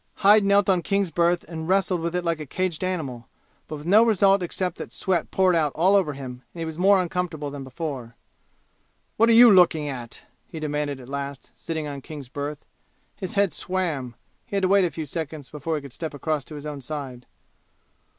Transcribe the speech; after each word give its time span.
Hyde 0.25 0.43
knelt 0.43 0.67
on 0.67 0.81
King's 0.81 1.11
berth 1.11 1.43
and 1.47 1.67
wrestled 1.69 2.01
with 2.01 2.15
it 2.15 2.23
like 2.25 2.39
a 2.39 2.45
caged 2.47 2.83
animal, 2.83 3.27
but 3.67 3.75
with 3.75 3.85
no 3.85 4.01
result 4.01 4.41
except 4.41 4.79
that 4.79 4.89
the 4.89 4.95
sweat 4.95 5.29
poured 5.29 5.55
out 5.55 5.71
all 5.75 5.95
over 5.95 6.13
him 6.13 6.41
and 6.55 6.59
he 6.59 6.65
was 6.65 6.79
more 6.79 6.99
uncomfortable 6.99 7.51
than 7.51 7.63
before. 7.63 8.15
"What 9.17 9.29
are 9.29 9.33
you 9.33 9.51
looking 9.51 9.87
at?" 9.87 10.25
he 10.47 10.59
demanded 10.59 10.99
at 10.99 11.07
last, 11.07 11.51
sitting 11.53 11.87
on 11.87 12.01
King's 12.01 12.29
berth. 12.29 12.65
His 13.15 13.35
head 13.35 13.53
swam. 13.53 14.15
He 14.47 14.55
had 14.55 14.63
to 14.63 14.67
wait 14.67 14.85
a 14.85 14.89
few 14.89 15.05
seconds 15.05 15.49
before 15.49 15.75
he 15.75 15.83
could 15.83 15.93
step 15.93 16.15
across 16.15 16.43
to 16.45 16.55
his 16.55 16.65
own 16.65 16.81
side. 16.81 17.27